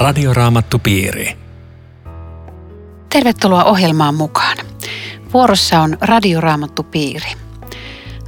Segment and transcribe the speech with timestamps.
[0.00, 1.36] Radioraamattupiiri.
[3.08, 4.56] Tervetuloa ohjelmaan mukaan.
[5.34, 7.30] Vuorossa on Radioraamattupiiri.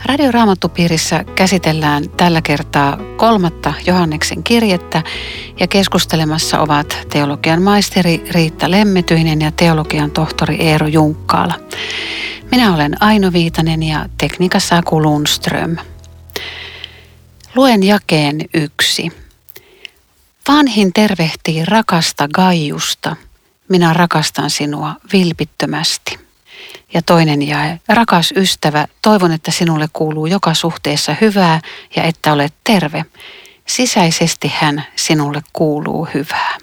[0.04, 5.02] Radioraamattupiirissä käsitellään tällä kertaa kolmatta Johanneksen kirjettä
[5.60, 11.54] ja keskustelemassa ovat teologian maisteri Riitta Lemmetyinen ja teologian tohtori Eero Junkkaala.
[12.50, 15.76] Minä olen Aino Viitanen ja tekniikassa Aku Lundström.
[17.54, 19.21] Luen jakeen yksi.
[20.48, 23.16] Vanhin tervehtii rakasta Gaiusta.
[23.68, 26.18] Minä rakastan sinua vilpittömästi.
[26.94, 27.80] Ja toinen jae.
[27.88, 31.60] Rakas ystävä, toivon, että sinulle kuuluu joka suhteessa hyvää
[31.96, 33.04] ja että olet terve.
[33.66, 36.58] Sisäisesti hän sinulle kuuluu hyvää.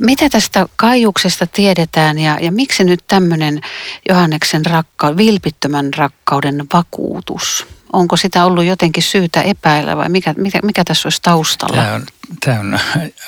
[0.00, 3.60] Mitä tästä kaiuksesta tiedetään ja, ja miksi nyt tämmöinen
[4.08, 7.66] Johanneksen rakka, vilpittömän rakkauden vakuutus?
[7.92, 11.82] Onko sitä ollut jotenkin syytä epäillä vai mikä, mikä, mikä tässä olisi taustalla?
[11.82, 12.06] Tämä on,
[12.44, 12.78] tämä on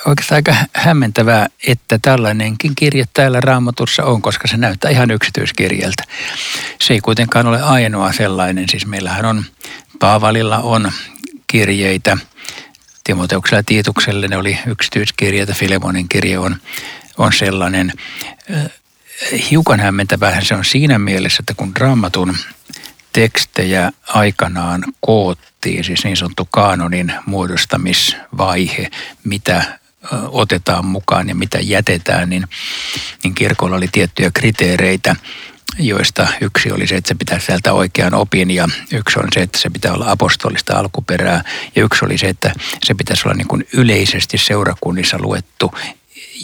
[0.06, 6.02] oikeastaan aika hämmentävää, että tällainenkin kirje täällä raamatussa on, koska se näyttää ihan yksityiskirjeltä.
[6.80, 8.68] Se ei kuitenkaan ole ainoa sellainen.
[8.68, 9.44] Siis meillähän on,
[9.98, 10.92] Paavalilla on
[11.46, 12.16] kirjeitä,
[13.05, 16.56] Timoteuksella ja Tiitukselle ne oli yksityiskirjeitä, Filemonin kirje on,
[17.19, 17.92] on sellainen.
[19.50, 22.36] Hiukan hämmentävää se on siinä mielessä, että kun raamatun
[23.12, 28.91] tekstejä aikanaan koottiin, siis niin sanottu kaanonin muodostamisvaihe,
[29.25, 29.78] mitä
[30.28, 32.47] otetaan mukaan ja mitä jätetään, niin,
[33.25, 35.17] niin kirkolla oli tiettyjä kriteereitä,
[35.78, 39.58] joista yksi oli se, että se pitää sieltä oikean opin ja yksi on se, että
[39.58, 41.44] se pitää olla apostolista alkuperää
[41.76, 42.52] ja yksi oli se, että
[42.84, 45.74] se pitäisi olla niin kuin yleisesti seurakunnissa luettu,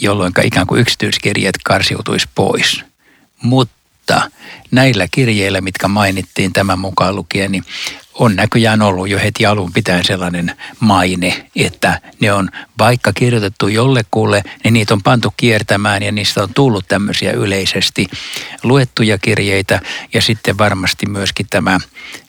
[0.01, 2.83] jolloin ikään kuin yksityiskirjeet karsiutuisi pois.
[3.43, 3.78] Mutta
[4.09, 4.31] mutta
[4.71, 7.63] näillä kirjeillä, mitkä mainittiin tämän mukaan lukien, niin
[8.13, 14.43] on näköjään ollut jo heti alun pitäen sellainen maine, että ne on vaikka kirjoitettu jollekulle,
[14.63, 18.07] niin niitä on pantu kiertämään ja niistä on tullut tämmöisiä yleisesti
[18.63, 19.81] luettuja kirjeitä
[20.13, 21.79] ja sitten varmasti myöskin tämä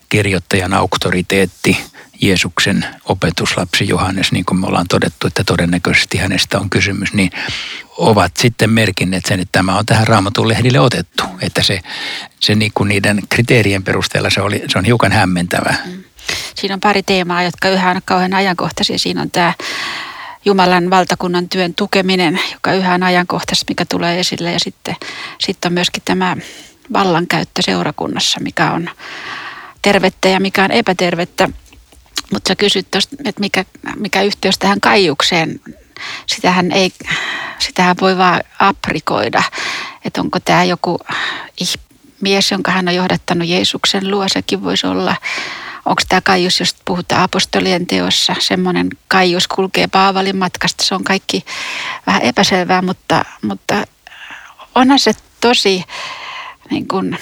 [0.09, 1.79] kirjoittajan auktoriteetti
[2.21, 7.31] Jeesuksen opetuslapsi Johannes, niin kuin me ollaan todettu, että todennäköisesti hänestä on kysymys, niin
[8.01, 11.25] ovat sitten merkinneet sen, että tämä on tähän raamatun lehdille otettu.
[11.41, 11.81] Että se,
[12.41, 15.75] se niin kuin niiden kriteerien perusteella se, oli, se on hiukan hämmentävä.
[15.85, 16.05] Mm.
[16.55, 18.99] Siinä on pari teemaa, jotka yhä on kauhean ajankohtaisia.
[18.99, 19.55] Siinä on tämä
[20.45, 24.53] Jumalan valtakunnan työn tukeminen, joka yhä on ajankohtaisesti, mikä tulee esille.
[24.53, 24.97] Ja sitten,
[25.41, 26.37] sitten on myöskin tämä
[26.93, 28.91] vallankäyttö seurakunnassa, mikä on
[29.83, 31.49] tervettä ja mikä on epätervettä.
[32.33, 33.65] Mutta sä kysyt tuosta, että mikä,
[33.97, 35.61] mikä yhteys tähän kaiukseen,
[36.27, 36.93] sitähän, ei,
[37.59, 39.43] sitähän voi vaan aprikoida,
[40.05, 40.99] että onko tämä joku
[42.21, 45.17] mies, jonka hän on johdattanut Jeesuksen luo, sekin voisi olla.
[45.87, 51.45] Onko tämä kaius, jos puhutaan apostolien teossa, semmoinen kaius kulkee Paavalin matkasta, se on kaikki
[52.07, 53.85] vähän epäselvää, mutta, mutta
[54.75, 55.85] onhan se tosi
[56.71, 57.19] niin kuin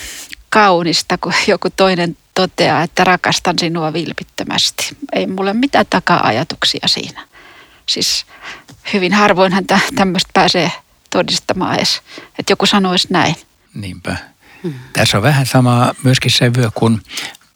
[0.51, 4.97] kaunista, kun joku toinen toteaa, että rakastan sinua vilpittömästi.
[5.13, 7.27] Ei mulle mitään taka-ajatuksia siinä.
[7.87, 8.27] Siis
[8.93, 10.73] hyvin harvoinhan tämmöistä pääsee
[11.11, 12.03] todistamaan edes,
[12.39, 13.35] että joku sanoisi näin.
[13.75, 14.17] Niinpä.
[14.63, 14.75] Hmm.
[14.93, 17.03] Tässä on vähän samaa myöskin se vyö, kun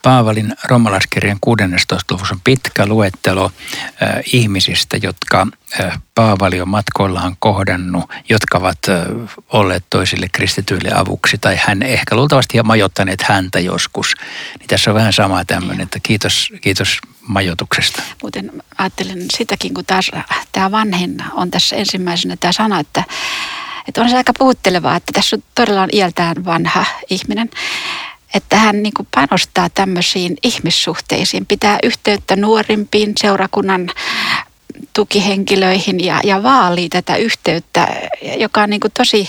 [0.03, 1.97] Paavalin romalaiskirjan 16.
[2.11, 5.47] luvussa on pitkä luettelo äh, ihmisistä, jotka
[5.81, 9.07] äh, Paavali on matkoillaan kohdannut, jotka ovat äh,
[9.49, 14.15] olleet toisille kristityille avuksi tai hän ehkä luultavasti majoittaneet häntä joskus.
[14.59, 16.99] Niin tässä on vähän sama tämmöinen, että kiitos, kiitos
[17.29, 18.03] majoituksesta.
[18.23, 20.11] Muuten ajattelen sitäkin, kun taas
[20.53, 23.05] tämä vanhin on tässä ensimmäisenä tämä sana, että
[23.89, 27.51] että on se aika puhuttelevaa, että tässä on todella on iältään vanha ihminen
[28.35, 33.91] että hän niin kuin panostaa tämmöisiin ihmissuhteisiin, pitää yhteyttä nuorimpiin seurakunnan
[34.93, 37.89] tukihenkilöihin ja, ja vaalii tätä yhteyttä,
[38.39, 39.29] joka on niin kuin tosi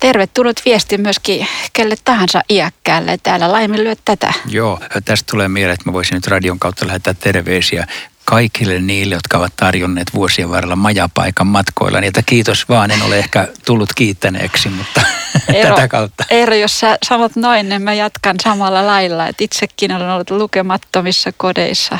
[0.00, 3.18] tervetullut viesti myöskin kelle tahansa iäkkäälle.
[3.22, 4.32] Täällä laiminlyö tätä.
[4.48, 7.86] Joo, tästä tulee mieleen, että mä voisin nyt radion kautta lähettää terveisiä
[8.30, 12.00] kaikille niille, jotka ovat tarjonneet vuosien varrella majapaikan matkoilla.
[12.00, 15.00] Niin että kiitos vaan, en ole ehkä tullut kiittäneeksi, mutta
[15.54, 16.24] Eero, tätä kautta.
[16.30, 19.26] Eero, jos sä sanot noin, niin mä jatkan samalla lailla.
[19.26, 21.98] Että itsekin olen ollut lukemattomissa kodeissa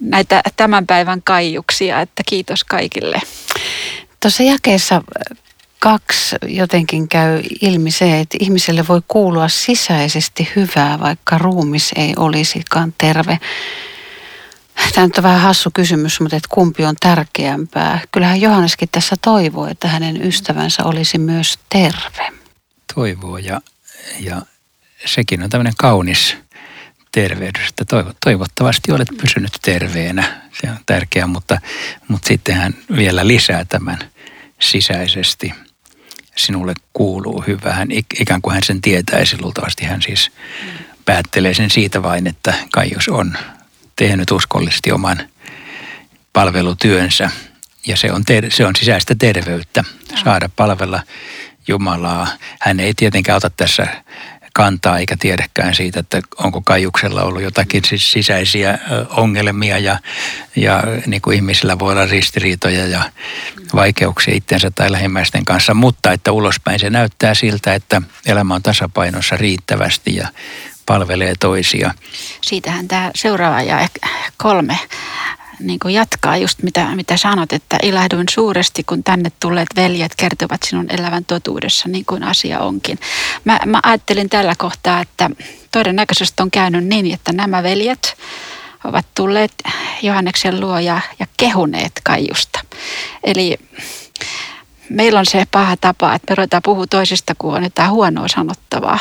[0.00, 3.20] näitä tämän päivän kaiuksia, että kiitos kaikille.
[4.20, 5.02] Tuossa jakeessa
[5.78, 12.94] kaksi jotenkin käy ilmi se, että ihmiselle voi kuulua sisäisesti hyvää, vaikka ruumis ei olisikaan
[12.98, 13.38] terve.
[14.94, 18.00] Tämä nyt on vähän hassu kysymys, mutta että kumpi on tärkeämpää?
[18.12, 22.32] Kyllähän Johanneskin tässä toivoo, että hänen ystävänsä olisi myös terve.
[22.94, 23.60] Toivoo ja,
[24.20, 24.42] ja
[25.06, 26.36] sekin on tämmöinen kaunis
[27.12, 27.84] terveydestä.
[28.24, 31.60] Toivottavasti olet pysynyt terveenä, se on tärkeää, mutta,
[32.08, 33.98] mutta sitten hän vielä lisää tämän
[34.60, 35.54] sisäisesti.
[36.36, 37.72] Sinulle kuuluu hyvä.
[37.72, 37.88] Hän,
[38.20, 40.30] ikään kuin hän sen tietäisi, luultavasti hän siis
[41.04, 43.36] päättelee sen siitä vain, että Kaius on
[43.96, 45.28] tehnyt uskollisesti oman
[46.32, 47.30] palvelutyönsä.
[47.86, 49.84] Ja se on, ter- se on sisäistä terveyttä,
[50.24, 51.02] saada palvella
[51.68, 52.28] Jumalaa.
[52.60, 53.86] Hän ei tietenkään ota tässä
[54.54, 58.78] kantaa eikä tiedäkään siitä, että onko Kajuksella ollut jotakin siis sisäisiä
[59.10, 59.98] ongelmia ja,
[60.56, 63.02] ja niin kuin ihmisillä voi olla ristiriitoja ja
[63.74, 69.36] vaikeuksia itsensä tai lähimmäisten kanssa, mutta että ulospäin se näyttää siltä, että elämä on tasapainossa
[69.36, 70.28] riittävästi ja
[70.86, 71.94] palvelee toisia.
[72.40, 73.88] Siitähän tämä seuraava ja
[74.36, 74.78] kolme
[75.60, 80.62] niin kuin jatkaa just mitä, mitä sanot, että ilahduin suuresti, kun tänne tulleet veljet kertovat
[80.62, 82.98] sinun elävän totuudessa, niin kuin asia onkin.
[83.44, 85.30] Mä, mä ajattelin tällä kohtaa, että
[85.72, 88.16] todennäköisesti on käynyt niin, että nämä veljet
[88.84, 89.52] ovat tulleet
[90.02, 92.60] Johanneksen luo ja, ja kehuneet Kaijusta.
[93.24, 93.58] Eli
[94.90, 98.98] meillä on se paha tapa, että me ruvetaan puhua toisista, kun on jotain huonoa sanottavaa.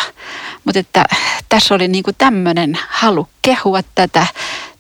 [0.66, 1.06] Mutta että
[1.50, 4.28] tässä oli niinku tämmöinen halu kehua tätä,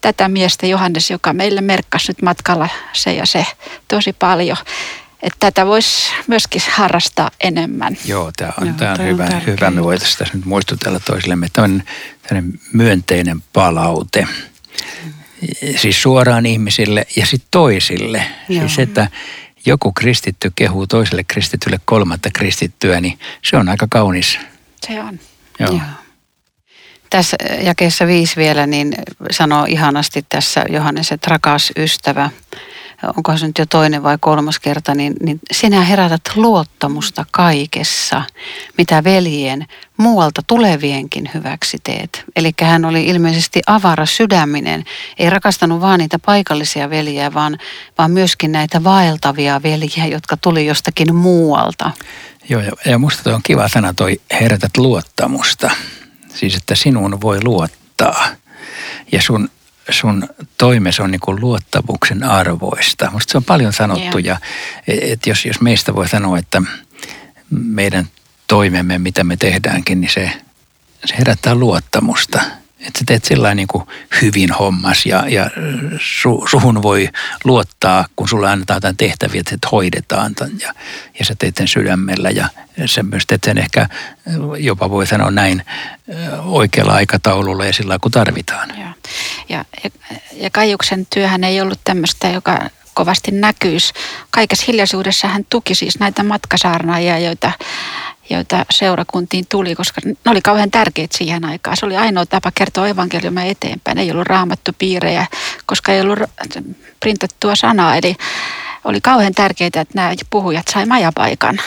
[0.02, 3.46] tätä miestä Johannes, joka meille merkkasi nyt matkalla se ja se
[3.88, 4.58] tosi paljon.
[5.24, 7.98] Että tätä voisi myöskin harrastaa enemmän.
[8.06, 9.72] Joo, tämä on, Joo, tämä on, tämä hyvä, on hyvä.
[9.72, 11.48] Me voitaisiin tässä nyt muistutella toisillemme.
[11.54, 11.84] Tämä on
[12.74, 14.28] myönteinen palaute.
[15.76, 18.26] Siis suoraan ihmisille ja sitten toisille.
[18.50, 18.60] Joo.
[18.60, 19.08] Siis että
[19.66, 24.40] joku kristitty kehuu toiselle kristitylle kolmatta kristittyä, niin se on aika kaunis.
[24.88, 25.20] Se on.
[25.60, 25.70] Joo.
[25.70, 25.80] Joo.
[27.10, 28.96] Tässä jakeessa viisi vielä, niin
[29.32, 32.30] sanoo ihanasti tässä Johannes, että rakas ystävä,
[33.18, 38.22] onko se nyt jo toinen vai kolmas kerta, niin, niin sinä herätät luottamusta kaikessa,
[38.78, 39.66] mitä veljen
[39.98, 42.24] muualta tulevienkin hyväksi teet.
[42.36, 44.84] Eli hän oli ilmeisesti avara sydäminen,
[45.20, 47.58] ei rakastanut vaan niitä paikallisia veljiä, vaan,
[47.98, 51.92] vaan myöskin näitä vaeltavia veljiä, jotka tuli jostakin muualta.
[52.50, 55.72] Joo, ja, musta toi on kiva sana toi herätät luottamusta.
[56.34, 58.28] Siis, että sinuun voi luottaa.
[59.12, 59.50] Ja sun
[59.90, 63.12] sun toimes on niin luottamuksen arvoista.
[63.12, 64.26] Musta se on paljon sanottu yeah.
[64.26, 64.38] ja
[64.88, 66.62] et jos, jos meistä voi sanoa, että
[67.50, 68.08] meidän
[68.48, 70.32] toimemme, mitä me tehdäänkin, niin se,
[71.06, 72.42] se herättää luottamusta–
[72.88, 73.68] että sä teet sillä niin
[74.22, 75.50] hyvin hommas ja, ja
[76.00, 77.10] su, suhun voi
[77.44, 80.74] luottaa, kun sulla annetaan jotain tehtäviä, että et hoidetaan tämän ja,
[81.20, 82.48] ja sä teet sen sydämellä ja
[82.86, 83.90] sä myös teet sen ehkä
[84.60, 85.64] jopa voi sanoa näin
[86.44, 88.70] oikealla aikataululla ja sillä kun tarvitaan.
[88.80, 88.94] Ja,
[89.50, 89.66] ja,
[90.34, 93.94] ja Kaijuksen työhän ei ollut tämmöistä, joka kovasti näkyisi.
[94.32, 97.52] Kaikessa hiljaisuudessa hän tuki siis näitä matkasaarnaajia, joita
[98.30, 101.78] joita seurakuntiin tuli, koska ne oli kauhean tärkeitä siihen aikaan.
[101.78, 103.98] Se oli ainoa tapa kertoa evankeliumia eteenpäin.
[103.98, 105.28] Ei ollut raamattu piirejä,
[105.66, 106.20] koska ei ollut
[107.00, 107.96] printattua sanaa.
[107.96, 108.16] Eli
[108.84, 111.60] oli kauhean tärkeää, että nämä puhujat sai majapaikan.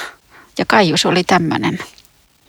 [0.59, 1.79] Ja Kaijus oli tämmöinen,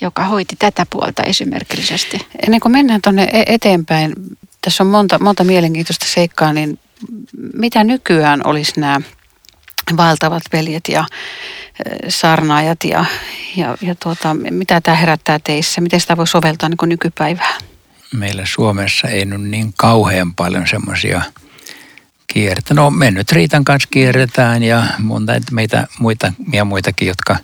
[0.01, 2.27] joka hoiti tätä puolta esimerkillisesti.
[2.45, 4.13] Ennen kuin mennään tuonne e- eteenpäin,
[4.61, 6.79] tässä on monta, monta mielenkiintoista seikkaa, niin
[7.53, 9.01] mitä nykyään olisi nämä
[9.97, 11.05] valtavat veljet ja
[12.07, 13.05] sarnaajat ja,
[13.55, 15.81] ja, ja tuota, mitä tämä herättää teissä?
[15.81, 17.61] Miten sitä voi soveltaa niin nykypäivään?
[18.13, 21.21] Meillä Suomessa ei nyt niin kauhean paljon semmoisia
[22.33, 22.73] kiertä.
[22.73, 27.35] No me nyt Riitan kanssa kierretään ja monta meitä muita ja muitakin, jotka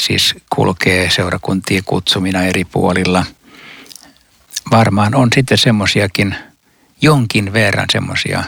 [0.00, 3.26] siis kulkee seurakuntien kutsumina eri puolilla.
[4.70, 6.34] Varmaan on sitten semmoisiakin
[7.02, 8.44] jonkin verran semmoisia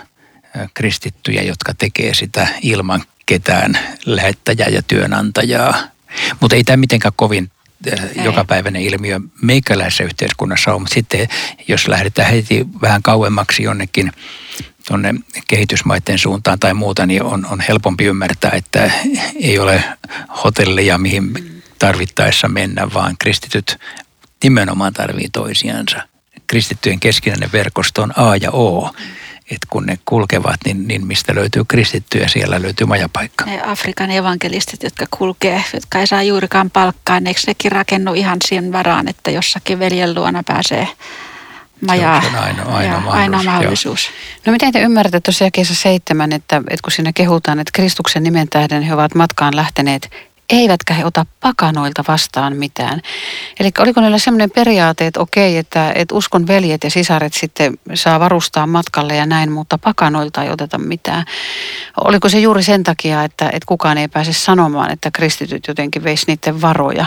[0.75, 5.77] kristittyjä, jotka tekee sitä ilman ketään lähettäjää ja työnantajaa.
[6.41, 7.51] Mutta ei tämä mitenkään kovin
[8.25, 11.29] jokapäiväinen ilmiö meikäläisessä yhteiskunnassa ole, mutta sitten
[11.69, 14.13] jos lähdetään heti vähän kauemmaksi jonnekin
[14.89, 15.15] tuonne
[15.49, 18.91] kehitysmaiden suuntaan tai muuta, niin on, on helpompi ymmärtää, että
[19.41, 19.85] ei ole
[20.45, 21.33] hotelleja, mihin
[21.79, 23.79] tarvittaessa mennä, vaan kristityt
[24.43, 26.09] nimenomaan tarvii toisiansa.
[26.47, 28.95] Kristittyjen keskinäinen verkosto on A ja O
[29.51, 33.45] että kun ne kulkevat, niin, niin mistä löytyy kristittyjä, siellä löytyy majapaikka.
[33.45, 38.39] Ne Afrikan evankelistit, jotka kulkee, jotka ei saa juurikaan palkkaa, niin eikö nekin rakennu ihan
[38.49, 40.89] siihen varaan, että jossakin veljen luona pääsee
[41.87, 43.15] majaa, se on ainoa, ainoa, mahdollisuus.
[43.15, 44.11] ainoa mahdollisuus.
[44.47, 48.49] No miten te ymmärrätte tosiaan kesä seitsemän, että, että kun siinä kehutaan, että Kristuksen nimen
[48.49, 50.11] tähden he ovat matkaan lähteneet
[50.55, 53.01] eivätkä he ota pakanoilta vastaan mitään.
[53.61, 58.21] Eli oliko niillä sellainen periaate, että okei, että, että uskon veljet ja sisaret sitten saa
[58.21, 61.25] varustaa matkalle ja näin, mutta pakanoilta ei oteta mitään.
[62.05, 66.25] Oliko se juuri sen takia, että, että kukaan ei pääse sanomaan, että kristityt jotenkin veisi
[66.27, 67.07] niiden varoja?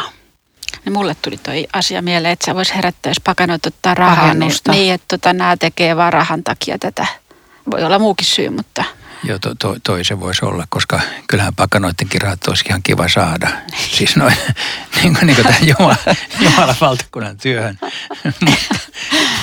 [0.85, 4.51] niin mulle tuli toi asia mieleen, että sä vois herättää, jos pakanot ottaa rahaa, niin,
[4.71, 7.05] niin että tota, nämä tekee vaan rahan takia tätä.
[7.71, 8.83] Voi olla muukin syy, mutta
[9.23, 13.49] Joo, to, to, toi se voisi olla, koska kyllähän pakanoidenkin rahat olisi ihan kiva saada.
[13.91, 14.33] Siis noin,
[15.01, 15.97] niin kuin, niin kuin tähän Jumala,
[16.43, 17.79] Jumalan valtakunnan työhön.
[18.23, 18.65] mutta,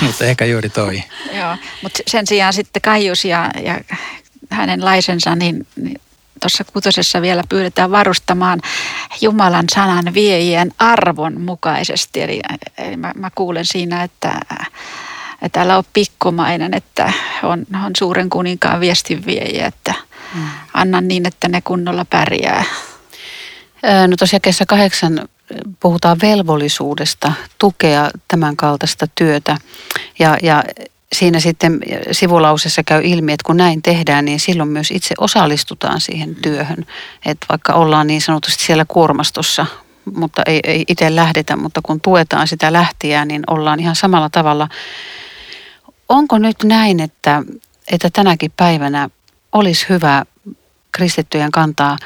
[0.01, 1.03] mutta ehkä juuri toi.
[1.33, 3.81] Joo, mutta sen sijaan sitten Kaijus ja, ja
[4.49, 6.01] hänen laisensa, niin, niin
[6.41, 8.61] tuossa kutosessa vielä pyydetään varustamaan
[9.21, 12.21] Jumalan sanan viejien arvon mukaisesti.
[12.21, 12.41] Eli,
[12.77, 14.39] eli mä, mä kuulen siinä, että,
[15.41, 17.13] että älä ole pikkumainen, että
[17.43, 19.93] on, on suuren kuninkaan viestinviejiä, että
[20.73, 22.63] anna niin, että ne kunnolla pärjää.
[24.07, 25.27] No tosiaan kesä kahdeksan
[25.79, 29.57] puhutaan velvollisuudesta tukea tämän kaltaista työtä
[30.19, 30.63] ja, ja
[31.13, 31.79] siinä sitten
[32.11, 36.85] sivulausessa käy ilmi, että kun näin tehdään, niin silloin myös itse osallistutaan siihen työhön.
[37.25, 39.65] Että vaikka ollaan niin sanotusti siellä kuormastossa,
[40.15, 44.67] mutta ei, ei itse lähdetä, mutta kun tuetaan sitä lähtiää, niin ollaan ihan samalla tavalla.
[46.09, 47.43] Onko nyt näin, että,
[47.91, 49.09] että tänäkin päivänä
[49.51, 50.25] olisi hyvä
[50.91, 51.97] kristittyjen kantaa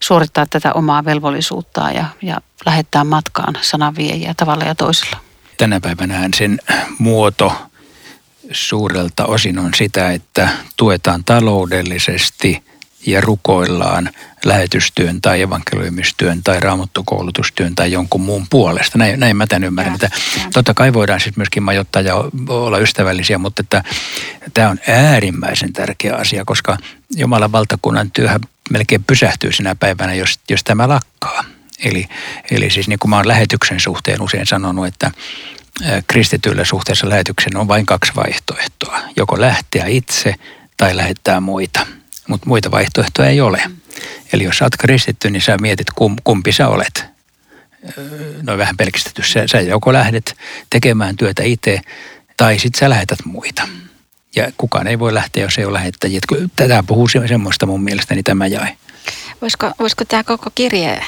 [0.00, 5.16] suorittaa tätä omaa velvollisuuttaan ja, ja lähettää matkaan sananviejiä tavalla ja toisella?
[5.56, 6.58] Tänä päivänä sen
[6.98, 7.52] muoto
[8.52, 12.62] suurelta osin on sitä, että tuetaan taloudellisesti
[13.06, 14.10] ja rukoillaan
[14.44, 18.98] lähetystyön tai evankeliumistyön tai raamattokoulutustyön tai jonkun muun puolesta.
[18.98, 19.98] Näin, näin mä tämän ymmärrän.
[20.02, 20.10] Joo.
[20.52, 22.14] totta kai voidaan siis myöskin majoittaa ja
[22.48, 23.84] olla ystävällisiä, mutta että
[24.54, 26.76] tämä on äärimmäisen tärkeä asia, koska
[27.16, 31.44] Jumalan valtakunnan työhän melkein pysähtyy sinä päivänä, jos, jos tämä lakkaa.
[31.84, 32.08] Eli,
[32.50, 35.10] eli siis niin kuin mä oon lähetyksen suhteen usein sanonut, että
[36.06, 39.00] kristityillä suhteessa lähetyksen on vain kaksi vaihtoehtoa.
[39.16, 40.34] Joko lähteä itse
[40.76, 41.86] tai lähettää muita.
[42.28, 43.62] Mutta muita vaihtoehtoja ei ole.
[44.32, 47.04] Eli jos sä oot kristitty, niin sä mietit kum, kumpi sä olet.
[47.98, 49.22] Öö, No vähän pelkistetty.
[49.22, 50.36] Sä, sä joko lähdet
[50.70, 51.80] tekemään työtä itse
[52.36, 53.68] tai sitten sä lähetät muita.
[54.36, 56.20] Ja kukaan ei voi lähteä, jos ei ole lähettäjiä.
[56.56, 58.76] Tätä puhuu se- semmoista mun mielestäni tämä jae.
[59.42, 61.04] Voisiko, voisiko tämä koko kirje,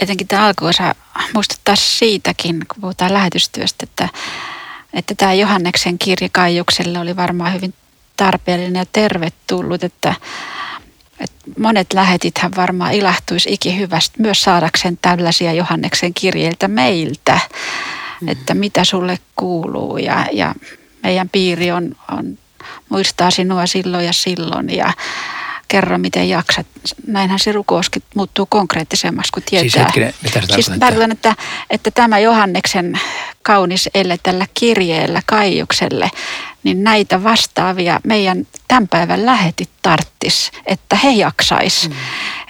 [0.00, 0.94] etenkin tämä alkuosa,
[1.34, 4.08] muistuttaa siitäkin, kun puhutaan lähetystyöstä, että,
[4.92, 7.74] että tämä Johanneksen kirje Kaijukselle oli varmaan hyvin
[8.16, 10.14] tarpeellinen ja tervetullut, että,
[11.20, 17.40] että monet lähetithän varmaan ilahtuisi ikihyvästi myös saadakseen tällaisia Johanneksen kirjeiltä meiltä,
[18.26, 19.96] että mitä sulle kuuluu.
[19.96, 20.54] Ja, ja
[21.02, 22.38] meidän piiri on, on,
[22.88, 24.76] muistaa sinua silloin ja silloin.
[24.76, 24.92] Ja
[25.72, 26.66] kerro miten jaksat.
[27.06, 29.62] Näinhän se rukouskin muuttuu konkreettisemmaksi, kun tietää.
[29.62, 30.80] Siis hetkinen, mitä sä Siis tarkoitat?
[30.80, 31.34] tarkoitan, että,
[31.70, 33.00] että tämä Johanneksen
[33.42, 36.10] kaunis elle tällä kirjeellä Kaijukselle,
[36.62, 41.88] niin näitä vastaavia meidän tämän päivän lähetit tarttis, että he jaksais.
[41.88, 41.94] Mm.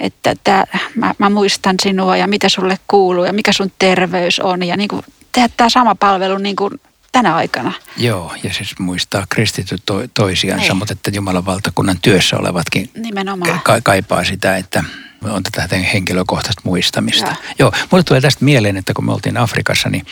[0.01, 0.65] Että tää,
[0.95, 4.89] mä, mä, muistan sinua ja mitä sulle kuuluu ja mikä sun terveys on ja niin
[4.89, 5.03] kuin
[5.33, 6.81] tehdä tämä sama palvelu niin kuin
[7.13, 7.73] tänä aikana.
[7.97, 10.77] Joo, ja siis muistaa kristityt to, toisiansa, Niin.
[10.77, 13.61] mutta että Jumalan valtakunnan työssä olevatkin Nimenomaan.
[13.61, 14.85] ka- kaipaa sitä, että
[15.23, 17.27] on tätä henkilökohtaista muistamista.
[17.27, 17.37] Joo.
[17.59, 20.07] Joo, mulle tulee tästä mieleen, että kun me oltiin Afrikassa, niin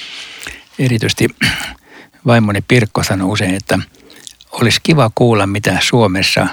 [0.78, 1.28] erityisesti
[2.26, 3.78] vaimoni Pirkko sanoi usein, että
[4.52, 6.46] olisi kiva kuulla, mitä Suomessa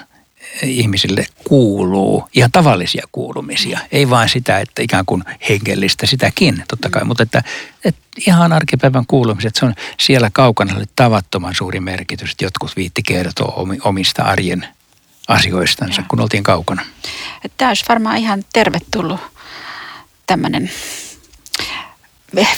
[0.63, 3.79] ihmisille kuuluu, ihan tavallisia kuulumisia.
[3.91, 7.43] Ei vain sitä, että ikään kuin hengellistä, sitäkin totta kai, mutta että,
[7.85, 13.03] että ihan arkipäivän kuulumiset, se on siellä kaukana oli tavattoman suuri merkitys, että jotkut viitti
[13.03, 14.67] kertoa omi- omista arjen
[15.27, 16.05] asioistansa, Joo.
[16.09, 16.85] kun oltiin kaukana.
[17.57, 19.19] Tämä olisi varmaan ihan tervetullut
[20.27, 20.71] tämmöinen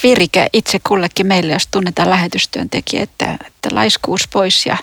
[0.03, 4.77] virike itse kullekin meille, jos tunnetaan lähetystyöntekijä, että, että laiskuus pois ja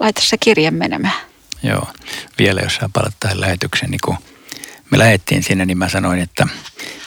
[0.00, 1.14] laita se kirje menemään.
[1.62, 1.88] Joo,
[2.38, 4.16] vielä jos sä palat tähän lähetykseen, niin kun
[4.90, 6.46] me lähettiin sinne, niin mä sanoin, että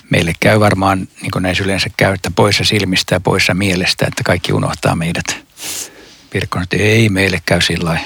[0.09, 4.23] meille käy varmaan, niin kuin näissä yleensä käy, että poissa silmistä ja poissa mielestä, että
[4.23, 5.37] kaikki unohtaa meidät.
[6.29, 7.99] Pirkko sanoi, että ei meille käy sillä.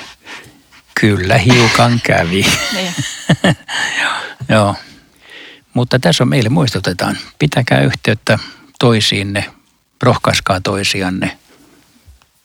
[1.01, 2.45] Kyllä hiukan kävi.
[2.73, 2.93] Niin.
[4.49, 4.75] Joo.
[5.73, 7.17] Mutta tässä on meille muistutetaan.
[7.39, 8.39] Pitäkää yhteyttä
[8.79, 9.45] toisiinne,
[10.03, 11.37] rohkaiskaa toisianne,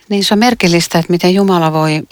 [0.09, 2.02] Niin se on merkillistä, että miten Jumala voi,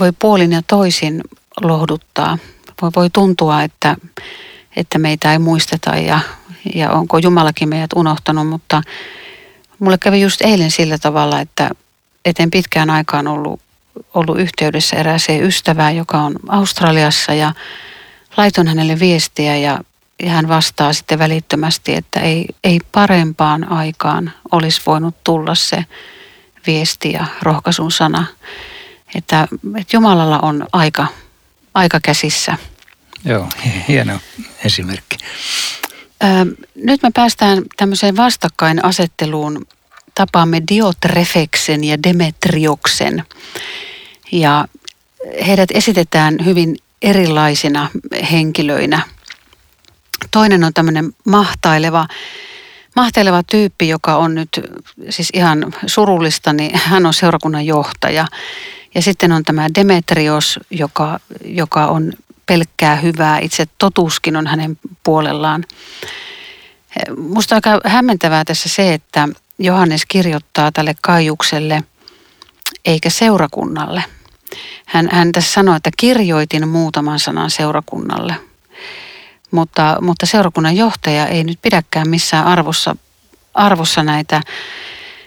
[0.00, 1.20] voi puolin ja toisin
[1.62, 2.38] lohduttaa.
[2.82, 3.96] Voi, voi tuntua, että,
[4.76, 6.20] että meitä ei muisteta ja,
[6.74, 8.82] ja onko Jumalakin meidät unohtanut, mutta
[9.78, 11.70] mulle kävi just eilen sillä tavalla, että
[12.24, 13.60] eten pitkään aikaan ollut,
[14.14, 17.52] ollut yhteydessä erääseen ystävään, joka on Australiassa ja
[18.36, 19.80] laitoin hänelle viestiä ja,
[20.22, 25.84] ja hän vastaa sitten välittömästi, että ei, ei parempaan aikaan olisi voinut tulla se
[26.66, 28.26] viesti ja rohkaisun sana,
[29.14, 31.06] että, että Jumalalla on aika,
[31.74, 32.58] aika käsissä.
[33.24, 33.48] Joo,
[33.88, 34.18] hieno
[34.64, 35.16] esimerkki.
[36.74, 39.66] Nyt me päästään tämmöiseen vastakkainasetteluun.
[40.14, 43.24] Tapaamme Diotrefeksen ja Demetrioksen.
[44.32, 44.64] Ja
[45.46, 47.88] heidät esitetään hyvin erilaisina
[48.32, 49.02] henkilöinä.
[50.30, 52.06] Toinen on tämmöinen mahtaileva,
[52.96, 54.60] mahtaileva tyyppi, joka on nyt
[55.10, 58.26] siis ihan surullista, niin hän on seurakunnan johtaja.
[58.94, 62.12] Ja sitten on tämä Demetrios, joka, joka on
[62.46, 63.38] pelkkää hyvää.
[63.38, 65.64] Itse totuuskin on hänen puolellaan.
[67.16, 71.82] Musta aika hämmentävää tässä se, että Johannes kirjoittaa tälle Kaijukselle
[72.84, 74.04] eikä seurakunnalle.
[74.86, 78.34] Hän, hän tässä sanoi, että kirjoitin muutaman sanan seurakunnalle.
[79.50, 82.96] Mutta, mutta seurakunnan johtaja ei nyt pidäkään missään arvossa,
[83.54, 84.40] arvossa näitä,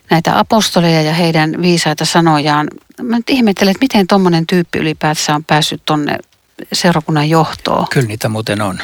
[0.09, 2.67] näitä apostoleja ja heidän viisaita sanojaan.
[3.01, 6.17] Mä nyt ihmettelen, että miten tuommoinen tyyppi ylipäätään on päässyt tuonne
[6.73, 7.87] seurakunnan johtoon.
[7.89, 8.79] Kyllä niitä muuten on.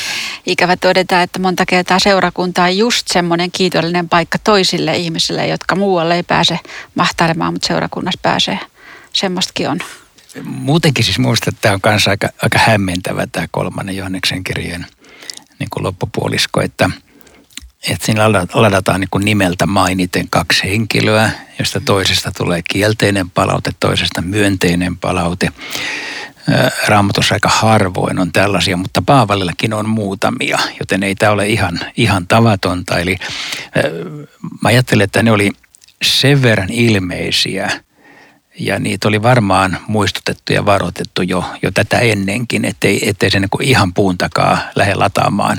[0.47, 6.17] Ikävä todeta, että monta kertaa seurakunta on just semmoinen kiitollinen paikka toisille ihmisille, jotka muualle
[6.17, 6.59] ei pääse
[6.95, 8.59] mahtailemaan, mutta seurakunnassa pääsee.
[9.13, 9.79] Semmoistakin on.
[10.45, 14.87] Muutenkin siis muista, että tämä on kanssa aika, aika hämmentävä tämä kolmannen Johanneksen kirjeen
[15.59, 16.91] niin kuin loppupuolisko, että,
[17.89, 24.23] että siinä ladataan niin kuin nimeltä mainiten kaksi henkilöä, josta toisesta tulee kielteinen palaute, toisesta
[24.23, 25.53] myönteinen palaute.
[26.87, 32.27] Raamatussa aika harvoin on tällaisia, mutta Paavalillakin on muutamia, joten ei tämä ole ihan, ihan
[32.27, 32.99] tavatonta.
[32.99, 33.17] Eli
[34.63, 35.51] mä ajattelen, että ne oli
[36.03, 37.71] sen verran ilmeisiä
[38.59, 43.51] ja niitä oli varmaan muistutettu ja varoitettu jo, jo tätä ennenkin, ettei, ettei se niin
[43.63, 45.59] ihan puun takaa lähde lataamaan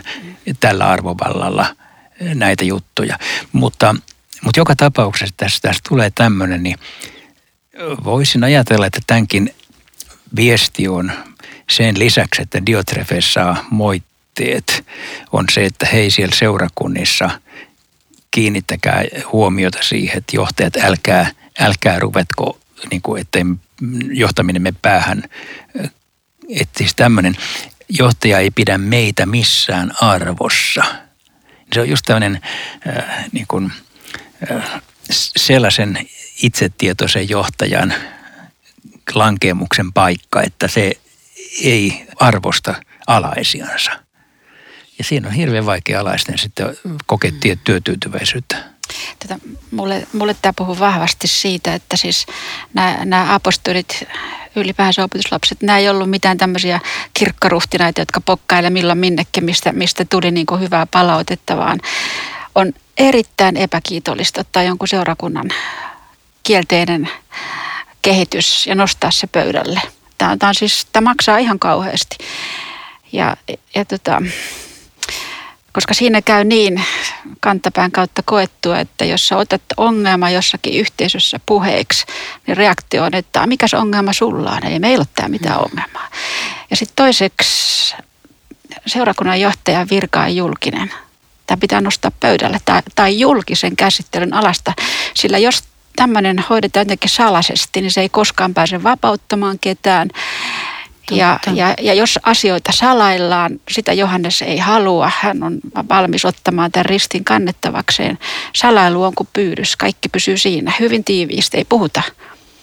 [0.59, 1.75] tällä arvovallalla
[2.33, 3.19] näitä juttuja.
[3.51, 3.95] Mutta,
[4.43, 6.77] mutta joka tapauksessa tässä, tässä tulee tämmöinen, niin
[8.03, 9.55] voisin ajatella, että tämänkin
[10.35, 11.11] viesti on
[11.69, 14.85] sen lisäksi, että Diotrefes saa moitteet,
[15.31, 17.29] on se, että hei siellä seurakunnissa
[18.31, 22.59] kiinnittäkää huomiota siihen, että johtajat älkää, älkää ruvetko,
[22.91, 23.43] niin kuin, ettei
[24.11, 25.23] johtaminen me päähän.
[26.49, 27.35] Että siis tämmöinen
[27.89, 30.83] johtaja ei pidä meitä missään arvossa.
[31.73, 32.41] Se on just tämmöinen
[32.87, 33.71] äh, niin kuin,
[34.51, 34.81] äh,
[35.37, 36.09] sellaisen
[36.41, 37.93] itsetietoisen johtajan
[39.13, 40.91] lankeemuksen paikka, että se
[41.63, 42.75] ei arvosta
[43.07, 43.91] alaisiansa.
[44.97, 47.31] Ja siinä on hirveän vaikea alaisten sitten kokea
[47.63, 48.63] työtyytyväisyyttä.
[49.19, 49.39] Tätä,
[49.71, 52.25] mulle, mulle tämä puhuu vahvasti siitä, että siis
[52.73, 54.03] nämä, nämä apostolit,
[54.55, 56.79] ylipäänsä opetuslapset, nämä ei ollut mitään tämmöisiä
[57.13, 61.79] kirkkaruhtinaita, jotka pokkailee milloin minnekin, mistä, mistä tuli niin kuin hyvää palautetta, vaan
[62.55, 65.49] on erittäin epäkiitollista ottaa jonkun seurakunnan
[66.43, 67.09] kielteinen
[68.03, 69.81] kehitys ja nostaa se pöydälle.
[70.17, 72.17] Tämä, tämä, on siis, tämä maksaa ihan kauheasti.
[73.11, 73.37] Ja,
[73.75, 74.21] ja tota,
[75.73, 76.83] koska siinä käy niin
[77.39, 82.05] kantapään kautta koettua, että jos sä otat ongelma jossakin yhteisössä puheeksi,
[82.47, 85.63] niin reaktio on, että mikä se ongelma sulla on, ei meillä ole tämä mitään mm.
[85.63, 86.09] ongelmaa.
[86.69, 87.95] Ja sitten toiseksi
[88.85, 90.93] seurakunnan johtajan virka on julkinen.
[91.47, 94.73] Tämä pitää nostaa pöydälle tai, tai julkisen käsittelyn alasta,
[95.13, 95.63] sillä jos
[95.95, 100.09] tämmöinen hoidetaan jotenkin salaisesti, niin se ei koskaan pääse vapauttamaan ketään.
[101.11, 105.11] Ja, ja, ja jos asioita salaillaan, sitä Johannes ei halua.
[105.19, 108.19] Hän on valmis ottamaan tämän ristin kannettavakseen.
[108.55, 109.75] Salailu on kuin pyydys.
[109.75, 110.71] Kaikki pysyy siinä.
[110.79, 112.01] Hyvin tiiviisti, ei puhuta.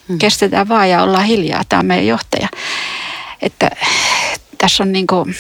[0.09, 0.19] Hmm.
[0.19, 1.63] Kestetään vaan ja ollaan hiljaa.
[1.69, 2.49] Tämä on meidän johtaja.
[3.43, 3.71] Että
[4.59, 5.35] tässä on, niin kuin,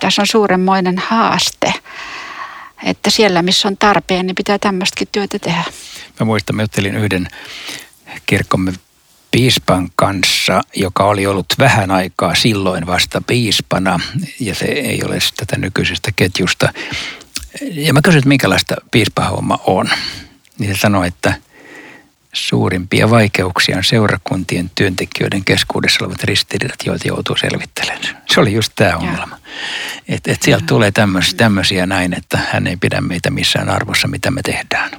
[0.00, 1.74] tässä on suuremmoinen haaste.
[2.84, 5.64] Että siellä, missä on tarpeen, niin pitää tämmöistäkin työtä tehdä.
[6.20, 7.28] Mä muistan, mä juttelin yhden
[8.26, 8.72] kirkkomme
[9.30, 14.00] piispan kanssa, joka oli ollut vähän aikaa silloin vasta piispana,
[14.40, 16.72] ja se ei ole tätä nykyisestä ketjusta.
[17.70, 19.90] Ja mä kysyin, että minkälaista piispahomma on.
[20.58, 21.34] Niin se sanoi, että
[22.32, 28.22] suurimpia vaikeuksia on seurakuntien työntekijöiden keskuudessa olevat ristiriidat, joita joutuu selvittelemään.
[28.34, 29.38] Se oli just tämä ongelma.
[30.08, 30.92] Että et sieltä tulee
[31.36, 34.90] tämmöisiä näin, että hän ei pidä meitä missään arvossa, mitä me tehdään.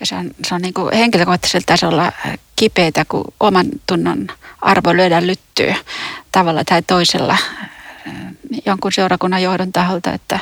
[0.00, 2.12] Ja se on, se on niin kuin henkilökohtaisella tasolla
[2.56, 4.26] kipeitä, kun oman tunnon
[4.60, 5.74] arvo löydä lyttyy
[6.32, 7.36] tavalla tai toisella
[8.66, 10.38] jonkun seurakunnan johdon taholta, että,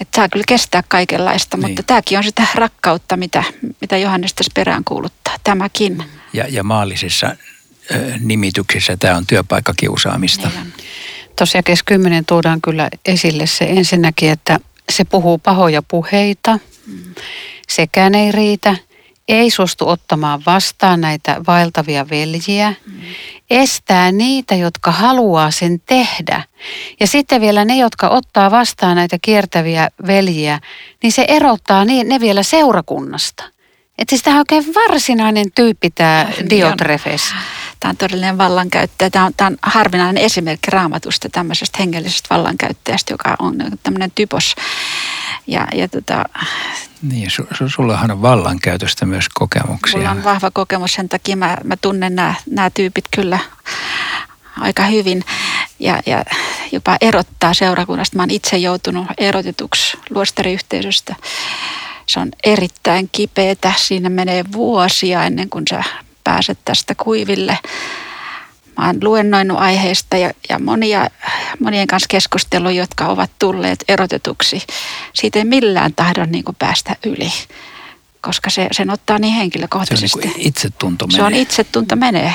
[0.00, 1.66] että saa kyllä kestää kaikenlaista, niin.
[1.66, 3.44] mutta tämäkin on sitä rakkautta, mitä,
[3.80, 6.04] mitä Johannes tässä perään kuuluttaa, tämäkin.
[6.32, 7.36] Ja, ja maallisissa
[8.20, 10.50] nimityksissä tämä on työpaikkakiusaamista.
[10.54, 10.72] Niin
[11.36, 14.60] Tosiaan kes 10 tuodaan kyllä esille se ensinnäkin, että
[14.92, 17.14] se puhuu pahoja puheita, mm.
[17.70, 18.76] Sekään ei riitä,
[19.28, 23.00] ei suostu ottamaan vastaan näitä vaeltavia veljiä, mm.
[23.50, 26.42] estää niitä, jotka haluaa sen tehdä.
[27.00, 30.60] Ja sitten vielä ne, jotka ottaa vastaan näitä kiertäviä veljiä,
[31.02, 33.44] niin se erottaa ne vielä seurakunnasta.
[33.98, 37.22] Että siis tämä on oikein varsinainen tyyppi tämä Diotrefes.
[37.80, 39.10] Tämä on todellinen vallankäyttäjä.
[39.10, 44.54] Tämä on, tämä on harvinainen esimerkki raamatusta tämmöisestä hengellisestä vallankäyttäjästä, joka on tämmöinen typos.
[45.46, 46.24] Ja, ja tota,
[47.02, 49.98] niin, su, su, sullahan on vallankäytöstä myös kokemuksia.
[49.98, 53.38] Mulla on vahva kokemus, sen takia mä, mä tunnen nämä, nämä tyypit kyllä
[54.60, 55.24] aika hyvin
[55.78, 56.24] ja, ja
[56.72, 58.16] jopa erottaa seurakunnasta.
[58.16, 61.14] Mä oon itse joutunut erotetuksi luostariyhteisöstä.
[62.06, 63.72] Se on erittäin kipeätä.
[63.76, 65.84] Siinä menee vuosia ennen kuin sä
[66.26, 67.58] pääset tästä kuiville.
[68.78, 71.06] Mä oon luennoinut aiheesta ja, ja monia,
[71.60, 74.62] monien kanssa keskustellut, jotka ovat tulleet erotetuksi.
[75.14, 77.32] Siitä ei millään tahdo niin kuin päästä yli,
[78.20, 80.22] koska se, sen ottaa niin henkilökohtaisesti.
[80.22, 81.16] Se on niin itsetunto menee.
[81.16, 82.34] Se on itsetunto menee.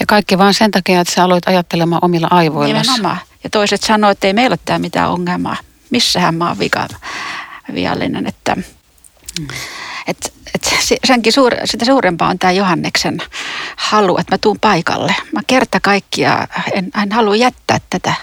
[0.00, 2.82] Ja kaikki vaan sen takia, että sä aloit ajattelemaan omilla aivoilla.
[2.82, 3.18] Nimenomaan.
[3.44, 5.56] Ja toiset sanoo, että ei meillä ole tämä mitään ongelmaa.
[5.90, 6.88] Missähän mä oon vika,
[7.74, 8.26] viallinen.
[8.26, 9.46] Että, mm.
[10.06, 13.18] et, et senkin suur, sitä suurempaa on tämä Johanneksen
[13.76, 15.14] halu, että mä tuun paikalle.
[15.32, 18.14] Mä kerta kaikkia en, en halua jättää tätä,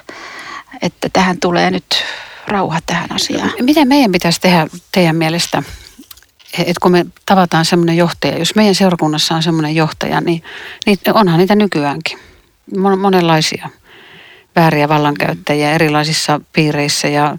[0.81, 2.03] että tähän tulee nyt
[2.47, 3.51] rauha tähän asiaan.
[3.61, 5.63] Miten meidän pitäisi tehdä teidän mielestä,
[6.57, 10.43] että kun me tavataan semmoinen johtaja, jos meidän seurakunnassa on semmoinen johtaja, niin,
[10.85, 12.19] niin onhan niitä nykyäänkin
[12.97, 13.69] monenlaisia
[14.55, 17.37] vääriä vallankäyttäjiä erilaisissa piireissä ja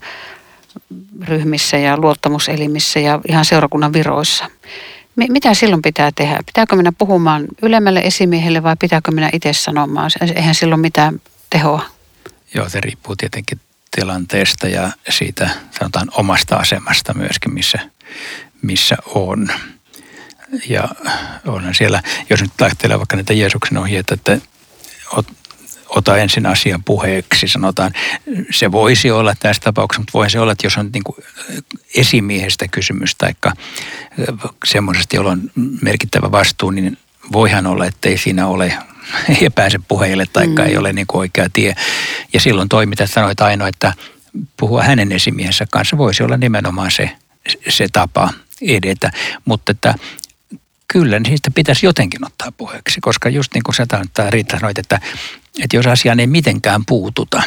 [1.24, 4.50] ryhmissä ja luottamuselimissä ja ihan seurakunnan viroissa.
[5.16, 6.40] Mitä silloin pitää tehdä?
[6.46, 10.10] Pitääkö mennä puhumaan ylemmälle esimiehelle vai pitääkö mennä itse sanomaan?
[10.36, 11.86] Eihän silloin mitään tehoa.
[12.54, 13.60] Joo, se riippuu tietenkin
[13.96, 17.78] tilanteesta ja siitä sanotaan omasta asemasta myöskin, missä,
[18.62, 19.48] missä on.
[20.68, 20.88] Ja
[21.46, 24.38] onhan siellä, jos nyt ajattelee vaikka näitä Jeesuksen ohjeita, että
[25.96, 27.92] ota ensin asian puheeksi, sanotaan.
[28.50, 31.16] Se voisi olla tässä tapauksessa, mutta voi se olla, että jos on niin kuin
[31.94, 33.34] esimiehestä kysymys tai
[34.64, 35.50] semmoisesta, jolla on
[35.82, 36.98] merkittävä vastuu, niin
[37.32, 38.78] voihan olla, että ei siinä ole
[39.40, 40.58] ei pääse puheille tai mm.
[40.58, 41.74] ei ole niin oikea tie.
[42.32, 43.92] Ja silloin toimittajat sanoit ainoa, että
[44.56, 47.10] puhua hänen esimiehensä kanssa voisi olla nimenomaan se,
[47.68, 49.10] se tapa edetä.
[49.44, 49.94] Mutta että
[50.88, 54.78] kyllä, niin siitä pitäisi jotenkin ottaa puheeksi, koska just niin kuin sä tai Riitta sanoit,
[54.78, 55.00] että,
[55.62, 57.42] että jos asiaan ei mitenkään puututa,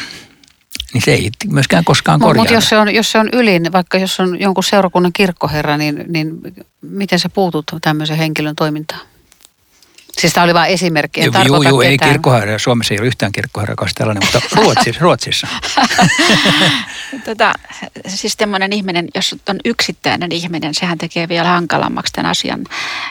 [0.92, 2.42] niin se ei myöskään koskaan korjaa.
[2.42, 6.04] Mutta jos se, on, jos se on ylin, vaikka jos on jonkun seurakunnan kirkkoherra, niin,
[6.08, 6.38] niin
[6.80, 9.00] miten sä puutut tämmöisen henkilön toimintaan?
[10.18, 11.20] Siis tämä oli vain esimerkki.
[11.20, 12.58] Joo, joo, joo ei kirkkoherra.
[12.58, 15.00] Suomessa ei ole yhtään kirkkoherra, tällainen, mutta Ruotsissa.
[15.00, 15.46] Ruotsissa.
[17.24, 17.52] tota,
[18.08, 22.64] siis tämmöinen ihminen, jos on yksittäinen ihminen, sehän tekee vielä hankalammaksi tämän asian,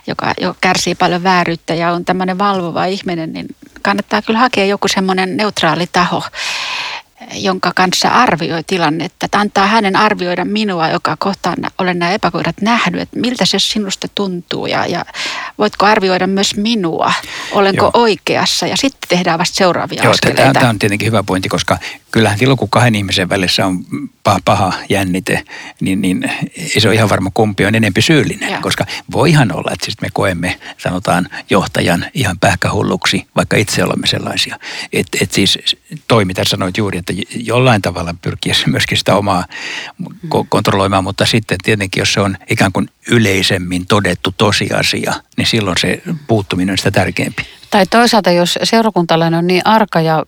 [0.08, 3.48] joka, joka kärsii paljon vääryyttä ja on tämmöinen valvova ihminen, niin
[3.82, 6.24] kannattaa kyllä hakea joku semmoinen neutraali taho,
[7.34, 13.02] jonka kanssa arvioi tilannetta, että antaa hänen arvioida minua, joka kohtaan olen nämä epäkohdat nähnyt,
[13.02, 15.06] että miltä se sinusta tuntuu ja, ja
[15.58, 17.14] voitko arvioida myös minua,
[17.52, 17.92] olenko Joo.
[17.94, 20.54] oikeassa ja sitten tehdään vasta seuraavia Joo, askeleita.
[20.54, 21.78] Tämä on tietenkin hyvä pointti, koska
[22.18, 23.86] kyllähän silloin kun kahden ihmisen välissä on
[24.24, 25.44] paha, paha jännite,
[25.82, 28.62] niin, niin ei se ole ihan varma kumpi on enempi syyllinen, Joo.
[28.62, 34.60] koska voihan olla, että siis me koemme sanotaan johtajan ihan pähkähulluksi, vaikka itse olemme sellaisia.
[34.94, 35.60] Että et siis
[36.08, 39.46] toi, mitä sanoit juuri, että jollain tavalla pyrkiä myöskin sitä omaa
[40.50, 46.02] kontrolloimaan, mutta sitten tietenkin, jos se on ikään kuin yleisemmin todettu tosiasia, niin silloin se
[46.28, 47.44] puuttuminen on sitä tärkeämpi.
[47.72, 50.24] Tai toisaalta, jos seurakuntalainen on niin arka ja,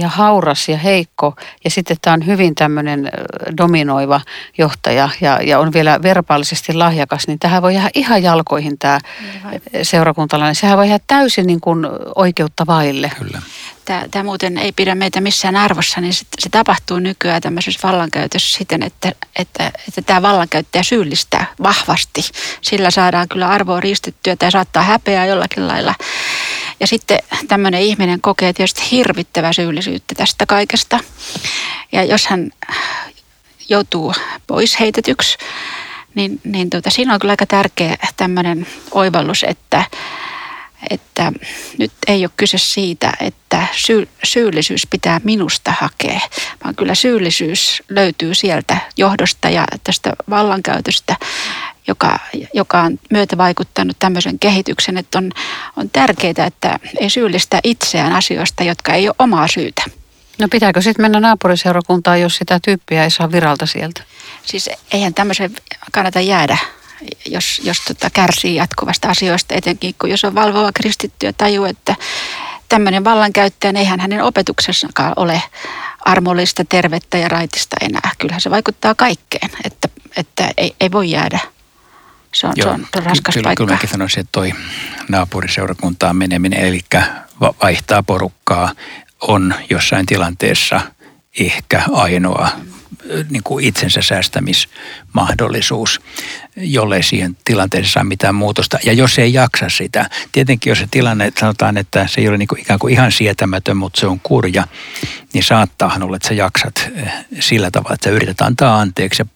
[0.00, 3.10] ja hauras ja heikko, ja sitten tämä on hyvin tämmöinen
[3.56, 4.20] dominoiva
[4.58, 8.98] johtaja ja, ja on vielä verbaalisesti lahjakas, niin tähän voi jäädä ihan jalkoihin tämä
[9.82, 10.54] seurakuntalainen.
[10.54, 13.12] Sehän voi jäädä täysin niin kuin oikeutta vaille.
[13.18, 13.42] Kyllä
[13.88, 18.58] tämä, tämä muuten ei pidä meitä missään arvossa, niin se, se tapahtuu nykyään tämmöisessä vallankäytössä
[18.58, 22.20] siten, että, että, että tämä vallankäyttäjä syyllistää vahvasti.
[22.60, 25.94] Sillä saadaan kyllä arvoa riistettyä tai saattaa häpeää jollakin lailla.
[26.80, 31.00] Ja sitten tämmöinen ihminen kokee tietysti hirvittävää syyllisyyttä tästä kaikesta.
[31.92, 32.50] Ja jos hän
[33.68, 34.14] joutuu
[34.46, 35.38] pois heitetyksi,
[36.14, 39.84] niin, niin tuota, siinä on kyllä aika tärkeä tämmöinen oivallus, että,
[40.90, 41.32] että
[41.78, 46.20] nyt ei ole kyse siitä, että syy, syyllisyys pitää minusta hakea,
[46.64, 51.16] vaan kyllä syyllisyys löytyy sieltä johdosta ja tästä vallankäytöstä,
[51.88, 52.18] joka,
[52.54, 55.32] joka on myötä vaikuttanut tämmöisen kehityksen, että on,
[55.76, 59.82] on tärkeää, että ei syyllistä itseään asioista, jotka ei ole omaa syytä.
[60.38, 64.02] No pitääkö sitten mennä naapuriseurakuntaan, jos sitä tyyppiä ei saa viralta sieltä?
[64.44, 65.54] Siis eihän tämmöisen
[65.92, 66.58] kannata jäädä,
[67.26, 71.96] jos, jos tota kärsii jatkuvasta asioista, etenkin kun jos on valvova kristitty ja tajuu, että
[72.68, 75.42] tämmöinen vallankäyttäjä, niin eihän hänen opetuksessakaan ole
[76.00, 78.10] armollista, tervettä ja raitista enää.
[78.18, 81.38] Kyllähän se vaikuttaa kaikkeen, että, että ei, ei voi jäädä.
[82.34, 83.64] Se on, Joo, se on raskas kyllä, paikka.
[83.64, 84.52] Kyllä mäkin sanoisin, että toi
[85.08, 86.80] naapuriseurakuntaan meneminen, eli
[87.62, 88.72] vaihtaa porukkaa,
[89.20, 90.80] on jossain tilanteessa
[91.40, 92.50] ehkä ainoa
[93.30, 96.00] niin kuin itsensä säästämismahdollisuus,
[96.56, 98.78] jollei siihen tilanteeseen saa mitään muutosta.
[98.84, 102.48] Ja jos ei jaksa sitä, tietenkin jos se tilanne, sanotaan, että se ei ole niin
[102.48, 104.66] kuin ikään kuin ihan sietämätön, mutta se on kurja,
[105.32, 106.90] niin saattaahan olla, että sä jaksat
[107.40, 109.26] sillä tavalla, että sä yrität antaa anteeksi ja,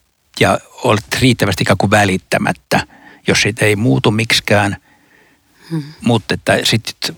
[0.43, 2.87] ja olet riittävästi ikään kuin välittämättä,
[3.27, 4.77] jos siitä ei muutu miksikään.
[5.69, 5.83] Hmm.
[6.01, 7.17] Mutta että sitten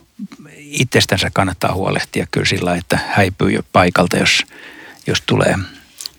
[0.57, 4.43] itsestänsä kannattaa huolehtia kyllä sillä, että häipyy jo paikalta, jos,
[5.07, 5.55] jos tulee.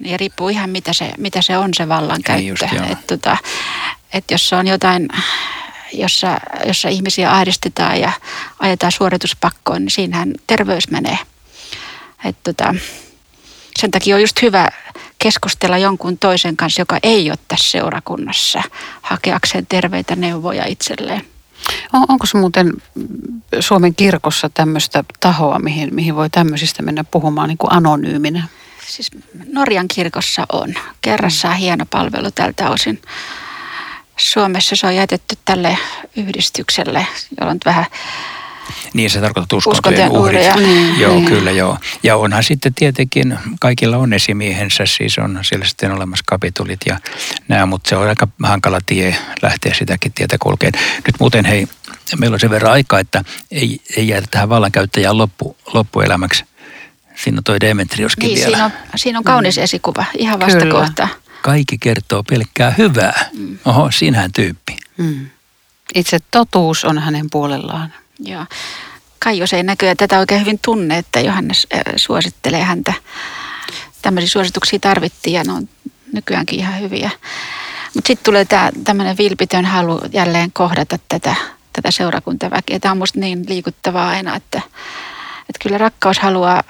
[0.00, 2.66] Ja riippuu ihan mitä se, mitä se on se vallankäyttö.
[2.66, 3.36] Niin että tota,
[4.12, 5.08] et jos se on jotain,
[5.92, 8.12] jossa, jossa ihmisiä ahdistetaan ja
[8.58, 11.18] ajetaan suorituspakkoon, niin siinähän terveys menee.
[12.24, 12.74] Et tota,
[13.80, 14.68] sen takia on just hyvä
[15.18, 18.62] keskustella jonkun toisen kanssa, joka ei ole tässä seurakunnassa,
[19.02, 21.22] hakeakseen terveitä neuvoja itselleen.
[21.92, 22.72] On, onko se muuten
[23.60, 28.48] Suomen kirkossa tämmöistä tahoa, mihin, mihin voi tämmöisistä mennä puhumaan niin kuin anonyyminä?
[28.86, 29.10] Siis
[29.52, 30.74] Norjan kirkossa on.
[31.02, 31.58] Kerrassaan mm.
[31.58, 33.02] hieno palvelu tältä osin.
[34.16, 35.78] Suomessa se on jätetty tälle
[36.16, 37.06] yhdistykselle,
[37.40, 37.86] jolla on vähän
[38.96, 40.56] niin se tarkoittaa uskontojen uhrit.
[40.56, 41.26] Niin, joo, niin.
[41.26, 41.78] kyllä joo.
[42.02, 46.98] Ja onhan sitten tietenkin, kaikilla on esimiehensä, siis on siellä sitten olemassa kapitulit ja
[47.48, 50.72] nämä, mutta se on aika hankala tie lähteä sitäkin tietä kulkeen.
[51.06, 51.68] Nyt muuten hei,
[52.18, 56.44] meillä on sen verran aikaa, että ei, ei jäädä tähän vallankäyttäjään loppu, loppuelämäksi.
[57.14, 58.56] Siinä on toi Demetrioskin niin, vielä.
[58.56, 61.08] Siinä on, siinä on kaunis esikuva, ihan vastakohta.
[61.42, 63.28] Kaikki kertoo pelkkää hyvää.
[63.38, 63.58] Mm.
[63.64, 64.76] Oho, siinähän tyyppi.
[64.96, 65.26] Mm.
[65.94, 67.92] Itse totuus on hänen puolellaan.
[68.18, 68.46] Joo.
[69.18, 72.92] Kaijos ei näköjään tätä oikein hyvin tunne, että Johannes äh, suosittelee häntä.
[74.02, 75.68] Tämmöisiä suosituksia tarvittiin ja ne on
[76.12, 77.10] nykyäänkin ihan hyviä.
[77.94, 81.34] Mutta sitten tulee tämä tämmöinen vilpitön halu jälleen kohdata tätä,
[81.72, 82.80] tätä seurakuntaväkeä.
[82.80, 84.60] Tämä on musta niin liikuttavaa aina, että,
[85.40, 86.62] että kyllä rakkaus haluaa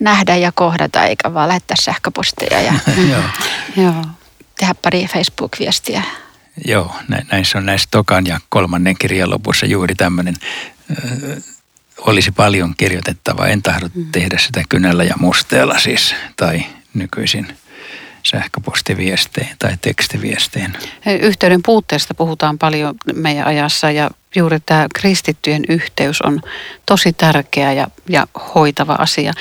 [0.00, 2.72] nähdä ja kohdata, eikä vaan lähettää sähköposteja ja
[4.58, 6.02] tehdä pari Facebook-viestiä
[6.64, 6.96] Joo,
[7.32, 10.34] näissä on näissä tokan ja kolmannen kirjan lopussa juuri tämmöinen,
[11.98, 14.12] olisi paljon kirjoitettavaa, en tahdo mm.
[14.12, 17.56] tehdä sitä kynällä ja musteella siis, tai nykyisin
[18.22, 20.76] sähköpostiviestein tai tekstiviestein.
[21.20, 26.40] Yhteyden puutteesta puhutaan paljon meidän ajassa ja juuri tämä kristittyjen yhteys on
[26.86, 29.32] tosi tärkeä ja, ja hoitava asia.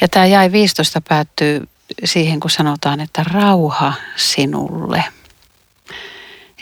[0.00, 1.68] Ja tämä jäi 15 päättyy
[2.04, 5.04] siihen, kun sanotaan, että rauha sinulle–